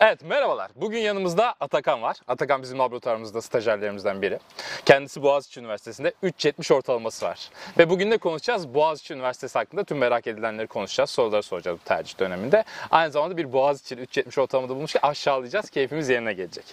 [0.00, 0.70] Evet merhabalar.
[0.76, 2.16] Bugün yanımızda Atakan var.
[2.28, 4.38] Atakan bizim laboratuvarımızda stajyerlerimizden biri.
[4.84, 7.50] Kendisi Boğaziçi Üniversitesi'nde 3.70 ortalaması var.
[7.78, 8.74] Ve bugün ne konuşacağız?
[8.74, 11.10] Boğaziçi Üniversitesi hakkında tüm merak edilenleri konuşacağız.
[11.10, 12.64] Soruları soracağız bu tercih döneminde.
[12.90, 15.70] Aynı zamanda bir Boğaziçi 3.70 ortalamada bulmuş ki aşağılayacağız.
[15.70, 16.64] Keyfimiz yerine gelecek.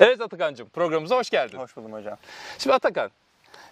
[0.00, 1.58] Evet Atakan'cığım programımıza hoş geldin.
[1.58, 2.16] Hoş buldum hocam.
[2.58, 3.10] Şimdi Atakan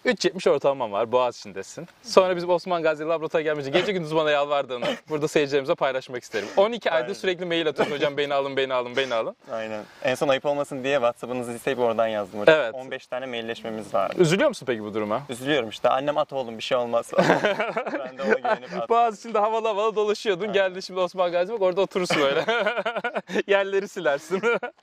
[0.05, 1.11] 3.70 ortalaman var.
[1.11, 1.87] Boğaziçi'ndesin.
[2.03, 6.47] Sonra bizim Osman Gazi laboratuvara gelmeyince gece gündüz bana yalvardığını burada seyircilerimize paylaşmak isterim.
[6.57, 7.13] 12 aydır Aynen.
[7.13, 9.35] sürekli mail atıyorsun hocam beni alın beni alın beni alın.
[9.51, 9.83] Aynen.
[10.03, 12.55] En son ayıp olmasın diye WhatsApp'ınızı isteyip oradan yazdım hocam.
[12.55, 12.73] Evet.
[12.75, 14.15] 15 tane mailleşmemiz vardı.
[14.17, 15.21] Üzülüyor musun peki bu duruma?
[15.29, 15.89] Üzülüyorum işte.
[15.89, 17.11] Annem at oğlum bir şey olmaz.
[17.17, 18.81] ben de ona güvenip attım.
[18.89, 20.53] Boğaziçi'nde havalı havalı dolaşıyordun.
[20.53, 22.45] Geldi şimdi Osman Gazi bak orada oturursun öyle.
[23.47, 24.41] Yerleri silersin.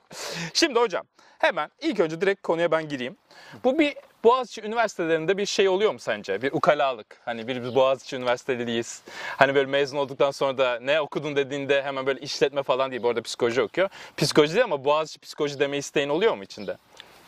[0.55, 1.07] şimdi hocam
[1.39, 3.17] hemen ilk önce direkt konuya ben gireyim.
[3.65, 3.95] Bu bir
[4.25, 6.43] Boğaziçi üniversitelerinde bir şey oluyor mu sence?
[6.43, 7.07] Bir ukalalık.
[7.25, 9.03] Hani bir biz Boğaziçi Üniversiteliliyiz.
[9.37, 13.03] Hani böyle mezun olduktan sonra da ne okudun dediğinde hemen böyle işletme falan değil.
[13.03, 13.89] Bu arada psikoloji okuyor.
[14.17, 16.77] Psikoloji değil ama Boğaziçi psikoloji deme isteğin oluyor mu içinde?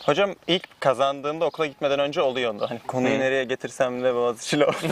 [0.06, 2.66] Hocam ilk kazandığımda okula gitmeden önce oluyordu.
[2.68, 4.90] Hani konuyu nereye getirsem de Boğaziçi'yle olsun.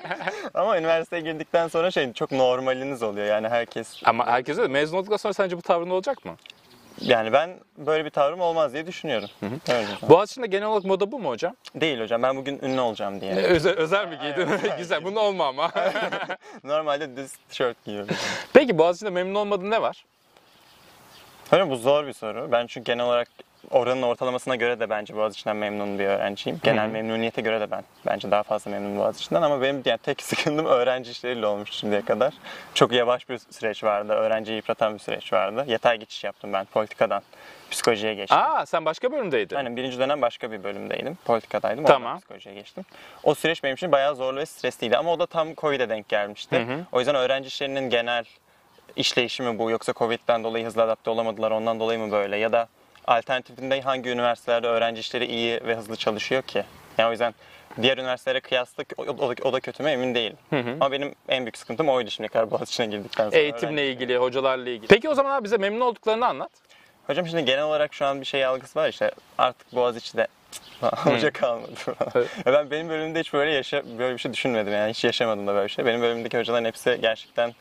[0.54, 3.26] Ama üniversiteye girdikten sonra şey çok normaliniz oluyor.
[3.26, 6.36] Yani herkes Ama herkese de mezun olduktan sonra sence bu tavrın olacak mı?
[7.00, 9.28] Yani ben böyle bir tavrım olmaz diye düşünüyorum.
[9.68, 10.10] Evet hocam.
[10.10, 11.54] Boğaziçi'nde genel olarak moda bu mu hocam?
[11.74, 12.22] Değil hocam.
[12.22, 13.34] Ben bugün ünlü olacağım diye.
[13.34, 14.48] Özel, özel mi giydin?
[14.78, 15.04] Güzel.
[15.04, 15.70] Bunu olma ama.
[16.64, 18.16] Normalde düz tişört giyiyorum.
[18.52, 20.04] Peki Boğaziçi'nde memnun olmadığın ne var?
[21.50, 22.52] Hocam bu zor bir soru.
[22.52, 23.28] Ben çünkü genel olarak
[23.70, 26.60] oranın ortalamasına göre de bence Boğaziçi'nden memnun bir öğrenciyim.
[26.62, 30.66] Genel memnuniyete göre de ben bence daha fazla memnunum Boğaziçi'nden ama benim yani tek sıkıntım
[30.66, 32.34] öğrenci işleriyle olmuş şimdiye kadar.
[32.74, 34.12] Çok yavaş bir süreç vardı.
[34.12, 35.64] Öğrenciyi yıpratan bir süreç vardı.
[35.68, 37.22] Yatay geçiş yaptım ben politikadan
[37.70, 38.38] psikolojiye geçtim.
[38.38, 39.56] Aa sen başka bölümdeydin.
[39.56, 41.18] Aynen birinci dönem başka bir bölümdeydim.
[41.24, 41.84] Politikadaydım.
[41.84, 42.18] Tamam.
[42.18, 42.84] Psikolojiye geçtim.
[43.22, 46.66] O süreç benim için bayağı zorlu ve stresliydi ama o da tam Covid'e denk gelmişti.
[46.92, 48.24] O yüzden öğrenci işlerinin genel
[48.96, 52.68] işleyişi mi bu yoksa Covid'den dolayı hızlı adapte olamadılar ondan dolayı mı böyle ya da
[53.06, 56.64] alternatifinde hangi üniversitelerde öğrenci işleri iyi ve hızlı çalışıyor ki?
[56.98, 57.34] Yani o yüzden
[57.82, 59.06] diğer üniversitelere kıyasla o, o,
[59.36, 60.36] da- o da kötü mü emin değilim.
[60.80, 63.36] Ama benim en büyük sıkıntım oydu şimdiye kadar Boğaziçi'ne girdikten sonra.
[63.40, 64.86] Eğitimle ilgili, hocalarla ilgili.
[64.86, 66.50] Peki o zaman abi bize memnun olduklarını anlat.
[67.06, 70.26] Hocam şimdi genel olarak şu an bir şey algısı var işte artık Boğaziçi'de
[70.82, 71.70] hoca kalmadı.
[72.14, 72.28] Evet.
[72.46, 75.64] Ben benim bölümümde hiç böyle yaşa böyle bir şey düşünmedim yani hiç yaşamadım da böyle
[75.66, 75.84] bir şey.
[75.86, 77.54] Benim bölümümdeki hocaların hepsi gerçekten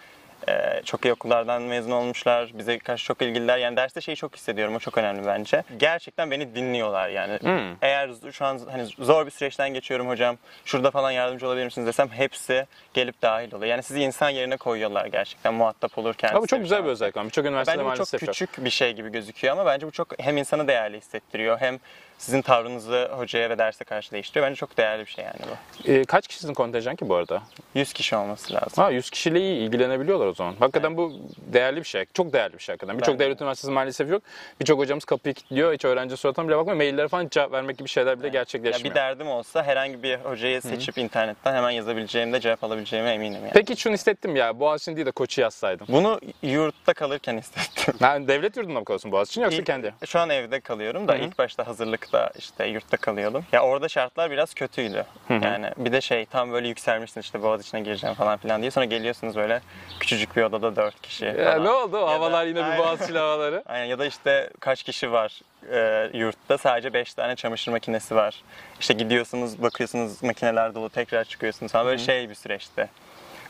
[0.50, 2.52] e, çok iyi okullardan mezun olmuşlar.
[2.53, 3.57] Bize karşı çok ilgililer.
[3.57, 4.75] Yani derste şeyi çok hissediyorum.
[4.75, 5.63] O çok önemli bence.
[5.78, 7.40] Gerçekten beni dinliyorlar yani.
[7.41, 7.75] Hmm.
[7.81, 10.38] Eğer şu an hani zor bir süreçten geçiyorum hocam.
[10.66, 13.72] Şurada falan yardımcı olabilir misiniz desem hepsi gelip dahil oluyor.
[13.72, 16.35] Yani sizi insan yerine koyuyorlar gerçekten muhatap olurken.
[16.41, 18.29] Bu çok güzel bir özellik birçok üniversitede Bence bu çok maalesef yok.
[18.29, 21.79] küçük bir şey gibi gözüküyor ama bence bu çok hem insanı değerli hissettiriyor hem
[22.21, 24.45] sizin tavrınızı hocaya ve derse karşı değiştiriyor.
[24.47, 25.91] Bence çok değerli bir şey yani bu.
[25.91, 27.41] Ee, kaç kişinin kontenjan ki bu arada?
[27.75, 28.83] 100 kişi olması lazım.
[28.83, 30.55] Ha 100 kişiyle iyi ilgilenebiliyorlar o zaman.
[30.59, 32.05] Hakikaten bu değerli bir şey.
[32.13, 32.97] Çok değerli bir şey hakikaten.
[32.97, 33.25] Birçok Bence de.
[33.25, 34.21] devlet üniversitesi maalesef yok.
[34.59, 35.73] Birçok hocamız kapıyı kilitliyor.
[35.73, 36.77] Hiç öğrenci suratına bile bakmıyor.
[36.77, 38.89] Maillere falan cevap vermek gibi şeyler bile Ya gerçekleşmiyor.
[38.95, 43.51] bir derdim olsa herhangi bir hocayı seçip internetten hemen yazabileceğimde cevap alabileceğime eminim yani.
[43.53, 44.59] Peki şunu hissettim ya.
[44.59, 45.87] Boğaziçi'ni değil de Koç'u yazsaydım.
[45.89, 47.93] Bunu yurtta kalırken hissettim.
[47.99, 49.93] Yani devlet yurdunda mı kalıyorsun Boğaziçi'nin yoksa İlk- kendi?
[50.05, 51.21] Şu an evde kalıyorum da Hı hı.
[51.21, 51.67] ilk başta
[52.13, 53.45] hazırlıkta işte yurtta kalıyordum.
[53.51, 55.05] Ya orada şartlar biraz kötüydü.
[55.27, 55.33] hı.
[55.33, 58.72] Yani bir de şey tam böyle yükselmişsin işte Boğaziçi'ne gireceğim falan filan diye.
[58.72, 59.61] Sonra geliyorsunuz böyle
[59.99, 61.66] küçücük bir odada dört kişi Ya falan.
[61.66, 61.97] ne oldu?
[61.97, 62.77] O Ya da- havalar yine bir.
[62.77, 63.63] Boğaziçi'li havaları.
[63.69, 65.41] Aynen ya da işte kaç kişi var
[65.72, 68.35] e, yurtta sadece 5 tane çamaşır makinesi var.
[68.79, 72.89] İşte gidiyorsunuz bakıyorsunuz makineler dolu tekrar çıkıyorsunuz falan böyle şey bir süreçti.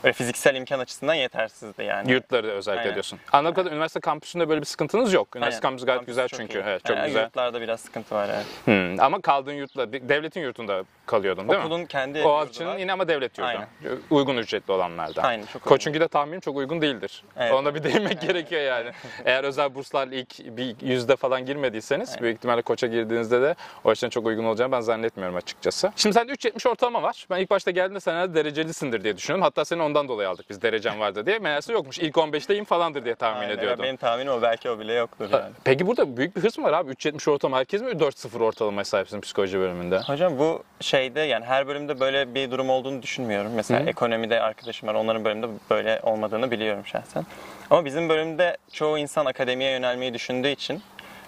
[0.04, 2.12] Böyle fiziksel imkan açısından yetersizdi yani.
[2.12, 2.94] Yurtları da özellikle Aynen.
[2.94, 3.18] diyorsun.
[3.32, 5.36] Anladığım kadarıyla üniversite kampüsünde böyle bir sıkıntınız yok.
[5.36, 5.62] Üniversite Aynen.
[5.62, 6.58] kampüsü gayet Kampüs güzel çok çünkü.
[6.58, 6.62] iyi.
[6.66, 7.22] Evet, çok Aynen, güzel.
[7.22, 8.46] Yurtlarda biraz sıkıntı var evet.
[8.64, 11.64] Hmm, Ama kaldığın yurtla, devletin yurtunda kalıyordun değil mi?
[11.64, 12.80] Okulun kendi Boğaziçi'nin yurdu var.
[12.80, 13.48] yine ama devlet yurdu.
[13.48, 13.68] Aynen.
[14.10, 15.22] Uygun ücretli olanlardan.
[15.22, 15.68] Aynen, çok uygun.
[15.68, 17.24] Koç'unki de tahminim çok uygun değildir.
[17.36, 17.52] Evet.
[17.52, 18.90] Ona bir değinmek gerekiyor yani.
[19.24, 23.54] Eğer özel burslarla ilk bir yüzde falan girmediyseniz büyük ihtimalle Koç'a girdiğinizde de
[23.84, 25.92] o açıdan çok uygun olacağını ben zannetmiyorum açıkçası.
[25.96, 27.26] Şimdi sen 3.70 ortalama var.
[27.30, 29.42] Ben ilk başta geldiğinde sen herhalde derecelisindir diye düşünüyorum.
[29.42, 31.38] Hatta seni ondan dolayı aldık biz derecen vardı diye.
[31.38, 31.98] Meğerse yokmuş.
[31.98, 33.82] İlk 15'teyim falandır diye tahmin Aynen, ediyordum.
[33.84, 35.52] Benim tahminim o belki o bile yoktur yani.
[35.64, 36.92] Peki burada büyük bir hırs mı var abi?
[36.92, 37.58] 3.70 ortalama.
[37.58, 40.00] Herkes mi 4.0 ortalamaya sahipsin psikoloji bölümünde?
[40.00, 40.62] Hocam bu
[40.92, 43.52] şeyde yani her bölümde böyle bir durum olduğunu düşünmüyorum.
[43.54, 43.88] Mesela Hı.
[43.88, 44.94] ekonomide arkadaşım var.
[44.94, 47.26] Onların bölümünde böyle olmadığını biliyorum şahsen.
[47.70, 50.82] Ama bizim bölümde çoğu insan akademiye yönelmeyi düşündüğü için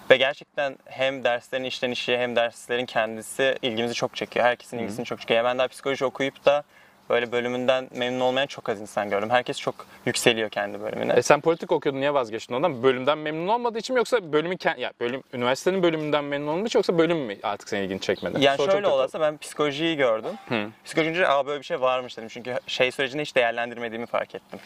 [0.09, 4.45] ve gerçekten hem derslerin işlenişi hem derslerin kendisi ilgimizi çok çekiyor.
[4.45, 5.37] Herkesin ilgisini çok çekiyor.
[5.37, 6.63] Yani ben daha psikoloji okuyup da
[7.09, 9.29] böyle bölümünden memnun olmayan çok az insan gördüm.
[9.29, 9.75] Herkes çok
[10.05, 11.13] yükseliyor kendi bölümüne.
[11.13, 12.83] E sen politik okuyordun niye vazgeçtin ondan?
[12.83, 16.97] Bölümden memnun olmadığı için mi yoksa bölümün kend- ya bölüm üniversitenin bölümünden memnun için yoksa
[16.97, 18.43] bölüm mü artık senin ilgini çekmedi?
[18.43, 19.03] Yani Soru çok şöyle kötü oldu.
[19.03, 20.31] olsa ben psikolojiyi gördüm.
[20.85, 22.29] Psikoloji görünce aa böyle bir şey varmış dedim.
[22.29, 24.59] Çünkü şey sürecinde hiç değerlendirmediğimi fark ettim.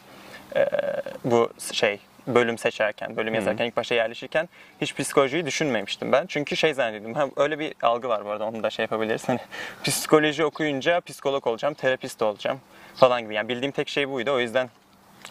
[0.56, 0.66] Ee,
[1.26, 2.00] bu şey
[2.36, 4.50] bölüm seçerken, bölüm yazarken, ilk başta yerleşirken
[4.82, 6.26] hiç psikolojiyi düşünmemiştim ben.
[6.26, 7.14] Çünkü şey zannediyordum.
[7.14, 9.30] Ha, öyle bir algı var bu arada onu da şey yapabiliriz.
[9.30, 9.40] Hani
[9.84, 12.60] psikoloji okuyunca psikolog olacağım, terapist olacağım
[12.96, 13.36] falan gibi.
[13.36, 14.32] Yani bildiğim tek şey buydu.
[14.32, 14.70] O yüzden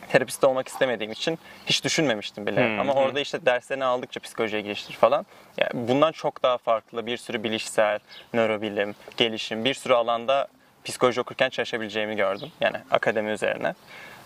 [0.09, 2.81] terapist olmak istemediğim için hiç düşünmemiştim bile.
[2.81, 5.27] Ama orada işte derslerini aldıkça psikolojiye giriştir falan.
[5.56, 7.99] Yani bundan çok daha farklı bir sürü bilişsel,
[8.35, 10.49] nörobilim, gelişim, bir sürü alanda
[10.85, 12.49] psikoloji okurken çalışabileceğimi gördüm.
[12.61, 13.75] Yani akademi üzerine.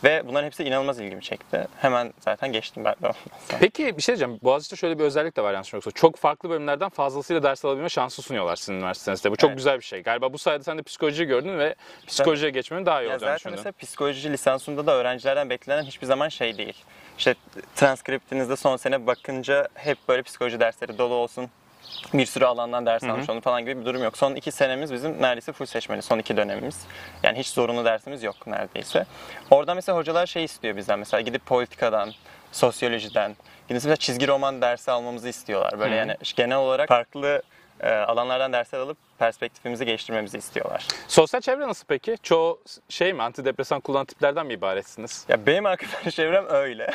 [0.05, 1.67] Ve bunların hepsi inanılmaz ilgimi çekti.
[1.79, 3.15] Hemen zaten geçtim ben de ondan.
[3.61, 4.39] Peki bir şey diyeceğim.
[4.43, 5.91] Boğaziçi'de şöyle bir özellik de var yanlış yoksa.
[5.91, 9.31] Çok farklı bölümlerden fazlasıyla ders alabilme şansı sunuyorlar sizin üniversitenizde.
[9.31, 9.57] Bu çok Evet.
[9.59, 10.03] güzel bir şey.
[10.03, 11.75] Galiba bu sayede sen de psikoloji gördün ve
[12.07, 13.57] psikolojiye geçmenin daha iyi olacağını zaten düşündün.
[13.57, 16.85] mesela psikoloji lisansında da öğrencilerden beklenen hiçbir zaman şey değil.
[17.19, 17.35] İşte
[17.77, 21.51] transkriptinizde son sene bakınca hep böyle psikoloji dersleri dolu olsun.
[22.15, 24.19] Bir sürü alandan ders almış olun falan gibi bir durum yok.
[24.19, 26.03] Son iki senemiz bizim neredeyse full seçmeli.
[26.03, 26.87] Son iki dönemimiz.
[27.23, 29.07] Yani hiç zorunlu dersimiz yok neredeyse.
[29.51, 30.99] Orada mesela hocalar şey istiyor bizden.
[30.99, 32.13] Mesela gidip politikadan,
[32.53, 35.79] sosyolojiden, gidip mesela çizgi roman dersi almamızı istiyorlar.
[35.79, 37.43] Böyle yani genel olarak farklı
[37.89, 40.89] alanlardan dersler alıp perspektifimizi geliştirmemizi istiyorlar.
[41.09, 42.17] Sosyal çevre nasıl peki?
[42.23, 45.25] Çoğu şey mi antidepresan kullanan tiplerden mi ibaretsiniz?
[45.29, 46.91] Ya benim arkadaş çevrem öyle.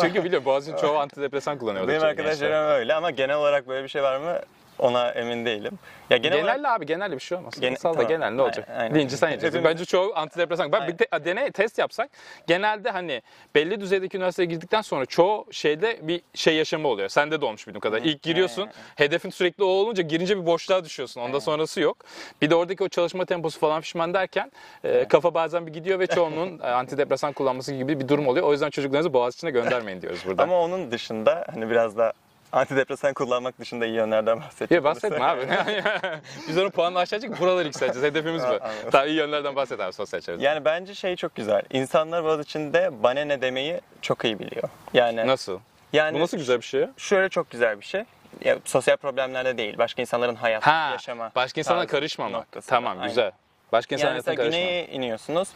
[0.00, 1.88] Çünkü biliyorum Boğaziçi'nin çoğu antidepresan kullanıyor.
[1.88, 4.38] benim arkadaş çevrem öyle ama genel olarak böyle bir şey var mı
[4.78, 5.78] ona emin değilim.
[6.10, 7.54] Ya genel olarak Genelde abi genelde bir şey olmaz.
[7.60, 8.08] Gene- Sal da tamam.
[8.08, 8.68] genel ne olacak?
[8.78, 8.94] Aynen.
[8.94, 9.58] Deyince sen yiyeceksin.
[9.58, 10.72] Hepimiz- Bence çoğu antidepresan.
[10.72, 12.10] Ben bir te- deney test yapsak
[12.46, 13.22] genelde hani
[13.54, 17.08] belli düzeydeki üniversiteye girdikten sonra çoğu şeyde bir şey yaşamı oluyor.
[17.08, 17.98] Sende de olmuş bildiğim kadar.
[18.02, 18.68] İlk giriyorsun.
[18.96, 21.20] Hedefin sürekli o olunca girince bir boşluğa düşüyorsun.
[21.20, 21.96] Ondan sonrası yok.
[22.42, 24.52] Bir de oradaki o çalışma temposu falan fişman derken
[24.84, 28.46] e, kafa bazen bir gidiyor ve çoğunun e, antidepresan kullanması gibi bir durum oluyor.
[28.46, 30.42] O yüzden çocuklarınızı Boğaziçi'ne göndermeyin diyoruz burada.
[30.42, 32.12] ama onun dışında hani biraz da
[32.54, 34.84] antidepresan kullanmak dışında iyi yönlerden bahsedeceğim.
[34.84, 35.40] Ya bahsetme abi.
[36.48, 38.08] Biz onun puanını aşağı çekip buraları yükselteceğiz.
[38.08, 38.92] Hedefimiz bu.
[38.92, 40.44] Daha iyi yönlerden bahset abi sosyal çevrede.
[40.44, 41.62] Yani bence şey çok güzel.
[41.72, 44.68] İnsanlar bazı içinde bana ne demeyi çok iyi biliyor.
[44.94, 45.58] Yani Nasıl?
[45.92, 46.90] yani Bu nasıl güzel bir şey ya?
[46.96, 48.04] şöyle çok güzel bir şey.
[48.44, 49.78] Ya, sosyal problemlerde değil.
[49.78, 51.30] Başka insanların hayatı, Ha, yaşama.
[51.34, 52.32] başka insana tarzı karışmamak.
[52.40, 52.70] noktasında.
[52.76, 53.08] Tamam, Aynen.
[53.08, 53.30] güzel.
[53.74, 55.48] Başka insana Yani mesela güneye iniyorsunuz.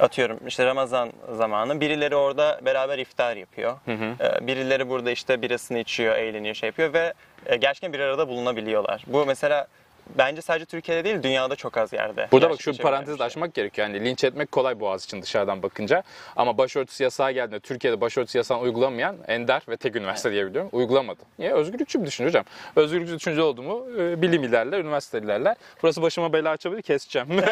[0.00, 3.76] Atıyorum işte Ramazan zamanı birileri orada beraber iftar yapıyor.
[3.88, 7.14] Ee, Birileri burada işte birasını içiyor, eğleniyor, şey yapıyor ve
[7.46, 9.04] e, gerçekten bir arada bulunabiliyorlar.
[9.06, 9.66] Bu mesela
[10.18, 12.28] bence sadece Türkiye'de değil dünyada çok az yerde.
[12.32, 13.88] Burada bak şu parantezi açmak gerekiyor.
[13.88, 16.02] Yani linç etmek kolay Boğaz için dışarıdan bakınca.
[16.36, 20.70] Ama başörtüsü yasağı geldiğinde Türkiye'de başörtüsü yasağını uygulamayan ender ve tek üniversite diyebiliyorum.
[20.72, 21.20] Uygulamadı.
[21.38, 21.52] Niye?
[21.52, 22.44] Özgürlükçü bir düşünce hocam.
[22.76, 25.56] Özgürlükçü düşünce oldu mu e, bilim ilerler, üniversite ilerler.
[25.82, 27.28] Burası başıma bela açabilir keseceğim.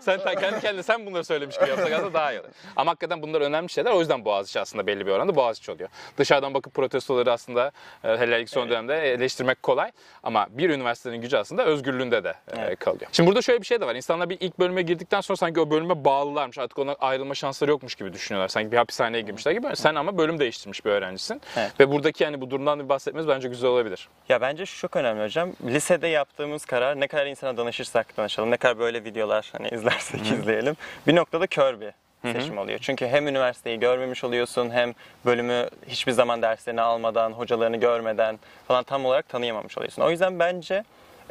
[0.00, 2.48] sen kendi kendine sen bunları söylemiş gibi yapsak aslında daha iyi olur.
[2.76, 3.90] Ama hakikaten bunlar önemli şeyler.
[3.90, 5.88] O yüzden Boğaziçi aslında belli bir oranda Boğaziçi oluyor.
[6.18, 7.70] Dışarıdan bakıp protestoları aslında
[8.04, 9.92] e, hele ilk son dönemde eleştirmek kolay.
[10.22, 12.78] Ama bir üniversitenin gücü aslında özgürlüğünde de e, Evet.
[12.78, 13.06] kalıyor.
[13.12, 13.94] Şimdi burada şöyle bir şey de var.
[13.94, 16.58] İnsanlar bir ilk bölüme girdikten sonra sanki o bölüme bağlılarmış.
[16.58, 18.48] Artık ona ayrılma şansları yokmuş gibi düşünüyorlar.
[18.48, 19.76] Sanki bir hapishaneye girmişler gibi.
[19.76, 21.40] Sen ama bölüm değiştirmiş bir öğrencisin.
[21.56, 21.80] Evet.
[21.80, 24.08] Ve buradaki yani bu durumdan bir bahsetmemiz bence güzel olabilir.
[24.28, 25.50] Ya bence şu çok önemli hocam.
[25.66, 30.76] Lisede yaptığımız karar ne kadar insana danışırsak danışalım, ne kadar böyle videolar hani izlersek izleyelim.
[31.06, 31.90] Bir noktada kör bir
[32.32, 32.78] seçim oluyor.
[32.82, 34.94] Çünkü hem üniversiteyi görmemiş oluyorsun hem
[35.26, 38.38] bölümü hiçbir zaman derslerini almadan, hocalarını görmeden
[38.68, 40.02] falan tam olarak tanıyamamış oluyorsun.
[40.02, 40.84] O yüzden bence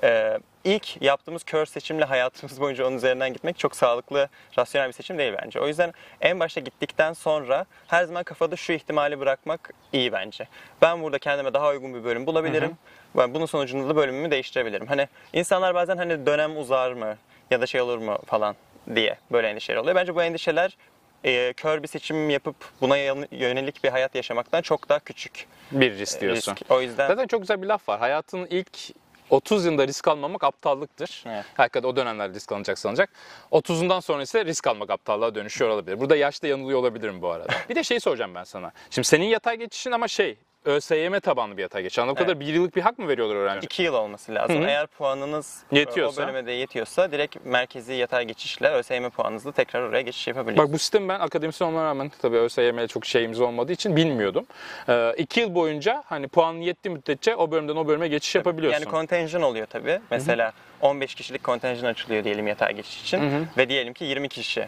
[0.04, 5.18] e, ilk yaptığımız kör seçimle hayatımız boyunca onun üzerinden gitmek çok sağlıklı, rasyonel bir seçim
[5.18, 5.60] değil bence.
[5.60, 10.48] O yüzden en başta gittikten sonra her zaman kafada şu ihtimali bırakmak iyi bence.
[10.82, 12.78] Ben burada kendime daha uygun bir bölüm bulabilirim.
[13.18, 14.88] Ben bunun sonucunda da bölümümü değiştirebilirim.
[14.88, 17.18] Hani insanlar bazen hani dönem uzar mı
[17.52, 18.56] ya da şey olur mu falan
[18.96, 19.96] diye böyle endişeler oluyor.
[19.96, 20.78] Bence bu endişeler
[21.24, 22.98] e, kör bir seçim yapıp buna
[23.32, 26.56] yönelik bir hayat yaşamaktan çok daha küçük Bir risk diyorsun.
[26.56, 26.72] risk.
[26.72, 28.00] O yüzden Zaten çok güzel bir laf var.
[28.00, 28.78] Hayatın ilk
[29.32, 31.24] 30 yılında risk almamak aptallıktır.
[31.28, 31.46] Evet.
[31.58, 33.10] Hakikaten o dönemlerde risk alınacak sanacak.
[33.52, 36.00] 30'undan sonra ise risk almak aptallığa dönüşüyor olabilir.
[36.00, 37.54] Burada yaşta yanılıyor olabilirim bu arada.
[37.70, 38.72] bir de şey soracağım ben sana.
[38.90, 42.00] Şimdi senin yatay geçişin ama şey ÖSYM tabanlı bir yatay geçiş.
[42.00, 42.28] Anladığım Evet.
[42.28, 43.66] kadarıyla bir yıllık bir hak mı veriyorlar öğrenci?
[43.66, 44.64] 2 yıl olması lazım.
[44.68, 46.22] Eğer puanınız Yetiyorsa.
[46.22, 50.68] o bölüme de yetiyorsa direkt merkezi yatay geçişle ÖSYM puanınızla tekrar oraya geçiş yapabilirsiniz.
[50.68, 54.46] Bak bu sistemi ben akademisyen olmama rağmen tabii ÖSYM'ye çok şeyimiz olmadığı için bilmiyordum.
[54.90, 58.80] Ee, iki yıl boyunca hani puanın yettiği müddetçe o bölümden o bölüme geçiş yapabiliyorsun.
[58.82, 60.00] Yani contingent oluyor tabii.
[60.12, 60.52] Mesela
[60.82, 63.48] 15 kişilik kontenjan açılıyor diyelim yatay geçiş için.
[63.58, 64.68] Ve diyelim ki 20 kişi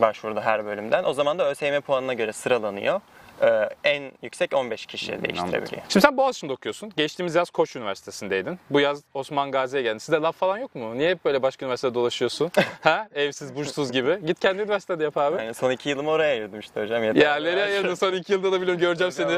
[0.00, 1.04] başvurdu her bölümden.
[1.04, 3.00] O zaman da ÖSYM puanına göre sıralanıyor.
[3.42, 5.82] Ee, en yüksek 15 kişi değiştirebiliyor.
[5.88, 6.92] Şimdi sen Boğaziçi'nde okuyorsun.
[6.96, 8.58] Geçtiğimiz yaz Koç Üniversitesi'ndeydin.
[8.70, 9.98] Bu yaz Osman Gazi'ye geldin.
[9.98, 10.98] Sizde laf falan yok mu?
[10.98, 12.50] Niye hep böyle başka üniversitede dolaşıyorsun?
[12.80, 13.08] ha?
[13.14, 14.18] Evsiz, burçsuz gibi.
[14.26, 15.36] Git kendi üniversitede yap abi.
[15.42, 17.04] Yani son iki yılımı oraya ayırdım işte hocam.
[17.04, 17.20] Yeter.
[17.22, 17.94] Ya nereye ayırdın?
[18.00, 19.28] Son iki yılda da biliyorum göreceğim seni.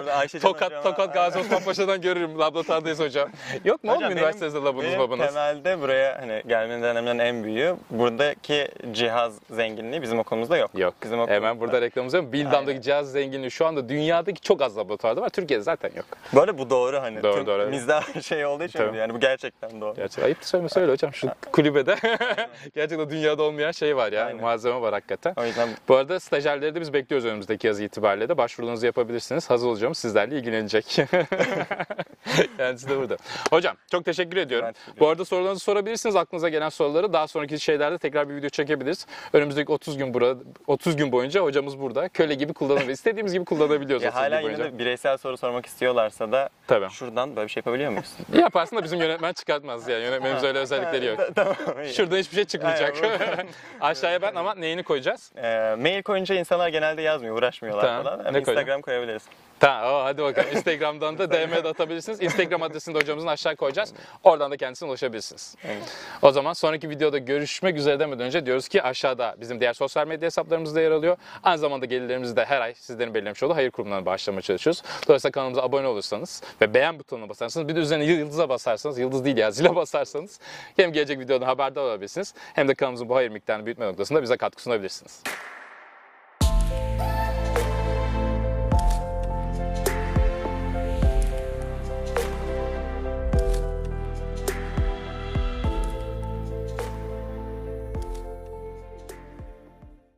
[0.40, 2.38] Tokat, hocama- Tokat Gazi Osman Paşa'dan görürüm.
[2.38, 3.28] Laboratuvardayız hocam.
[3.64, 5.26] Yok mu oğlum Hocam benim- üniversitede labınız benim babanız?
[5.26, 10.70] temelde buraya hani gelmenin önemlerinden en büyüğü buradaki cihaz zenginliği bizim okulumuzda yok.
[10.78, 10.94] Yok.
[11.02, 11.34] Bizim okulumuzda.
[11.34, 12.32] Hemen burada reklamımız yok.
[12.32, 15.28] Bildam'daki cihaz zenginliği şu anda dünyadaki çok az laboratuvarda var.
[15.28, 16.06] Türkiye'de zaten yok.
[16.36, 17.22] Arada bu doğru hani.
[17.22, 17.68] Doğru, Tüm doğru.
[17.68, 18.96] Mizah şey olduğu için Tabii.
[18.96, 19.94] yani bu gerçekten doğru.
[19.94, 21.14] Gerçekten ayıp da söyleme söyle hocam.
[21.14, 21.96] Şu kulübede
[22.74, 24.24] gerçekten dünyada olmayan şey var ya.
[24.24, 24.42] Aynen.
[24.42, 25.34] Malzeme var hakikaten.
[25.36, 28.38] O yüzden Bu arada stajyerleri de biz bekliyoruz önümüzdeki yaz itibariyle de.
[28.38, 29.50] Başvurularınızı yapabilirsiniz.
[29.50, 30.86] Hazır olacağım sizlerle ilgilenecek.
[32.56, 33.16] Kendisi de burada.
[33.50, 34.66] Hocam çok teşekkür ediyorum.
[34.66, 36.16] Ben teşekkür Bu arada sorularınızı sorabilirsiniz.
[36.16, 37.12] Aklınıza gelen soruları.
[37.12, 39.06] Daha sonraki şeylerde tekrar bir video çekebiliriz.
[39.32, 42.08] Önümüzdeki 30 gün burada 30 gün boyunca hocamız burada.
[42.08, 42.98] Köle gibi kullanabiliriz.
[42.98, 43.44] İstediğimiz gibi
[43.82, 44.02] kullanabiliyoruz.
[44.02, 46.90] ya 30 gün hala yine de bireysel soru sormak istiyorlarsa da Tabii.
[46.90, 48.16] şuradan böyle bir şey yapabiliyor muyuz?
[48.32, 50.04] Yaparsın da bizim yönetmen çıkartmaz yani.
[50.04, 51.20] Yönetmenimiz öyle özellikleri yok.
[51.34, 51.56] tamam.
[51.84, 51.94] iyi.
[51.94, 52.96] Şuradan hiçbir şey çıkmayacak.
[53.80, 55.32] Aşağıya ben ama neyini koyacağız?
[55.36, 58.02] Ee, mail koyunca insanlar genelde yazmıyor, uğraşmıyorlar Tamam.
[58.04, 58.34] falan.
[58.34, 58.38] Ne?
[58.38, 59.22] Instagram koyabiliriz.
[59.62, 60.48] Tamam o, hadi bakalım.
[60.56, 62.22] Instagram'dan da DM'de atabilirsiniz.
[62.22, 63.92] Instagram adresini de hocamızın aşağı koyacağız.
[64.24, 65.56] Oradan da kendisine ulaşabilirsiniz.
[65.64, 65.82] Evet.
[66.22, 70.26] O zaman sonraki videoda görüşmek üzere demeden önce diyoruz ki aşağıda bizim diğer sosyal medya
[70.26, 71.16] hesaplarımız da yer alıyor.
[71.42, 74.82] Aynı zamanda gelirlerimizi de her ay sizlerin belirlemiş olduğu hayır kurumlarına bağışlamaya çalışıyoruz.
[75.08, 79.36] Dolayısıyla kanalımıza abone olursanız ve beğen butonuna basarsanız bir de üzerine yıldıza basarsanız, yıldız değil
[79.36, 80.40] ya zile basarsanız
[80.76, 84.62] hem gelecek videodan haberdar olabilirsiniz hem de kanalımızın bu hayır miktarını büyütme noktasında bize katkı
[84.62, 85.22] sunabilirsiniz.